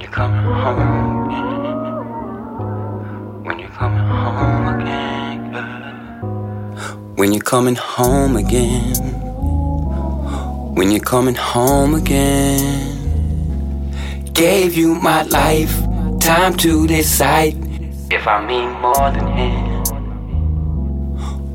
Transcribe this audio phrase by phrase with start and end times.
[0.00, 1.84] When you're coming home again.
[3.44, 5.52] When you're coming home again.
[5.52, 7.16] Girl.
[7.16, 8.96] When you're coming home again.
[10.74, 12.96] When you're coming home again.
[14.32, 15.78] Gave you my life,
[16.18, 17.56] time to decide
[18.10, 19.84] if I mean more than him.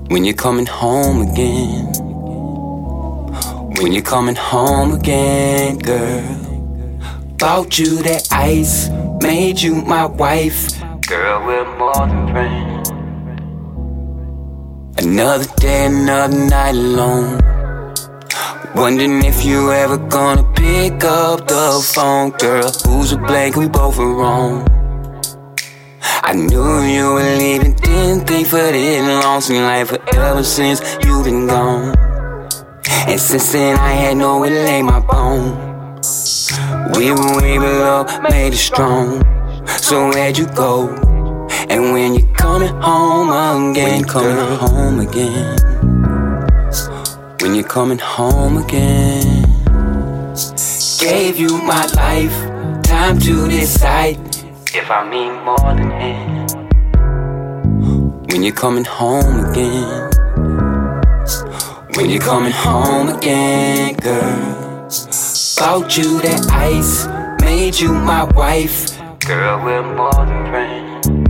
[0.10, 1.94] When you're coming home again.
[3.82, 6.45] When you're coming home again, girl.
[7.38, 8.90] Bought you that ice,
[9.22, 10.72] made you my wife.
[11.06, 12.90] Girl, we're more than friends.
[14.98, 17.42] Another day, another night alone.
[18.74, 22.72] Wondering if you ever gonna pick up the phone, girl.
[22.86, 23.58] Who's a blank?
[23.58, 24.66] We both were wrong.
[26.24, 29.42] I knew you were leaving, didn't think for this long.
[29.42, 31.96] Seemed like forever since you've been gone.
[33.08, 35.65] And since then, I had nowhere to lay my bone.
[36.94, 39.24] We were way below, made it strong.
[39.66, 40.90] So where'd you go?
[41.68, 44.56] And when you coming home again, coming girl.
[44.58, 45.58] home again.
[47.42, 49.46] When you're coming home again.
[51.00, 54.18] Gave you my life, time to decide
[54.74, 56.46] if I mean more than him.
[58.28, 60.12] When you're coming home again.
[61.96, 64.65] When you're coming home again, girl.
[65.76, 67.06] Bought you that ice,
[67.44, 68.98] made you my wife.
[69.20, 71.25] Girl, we're more than friends.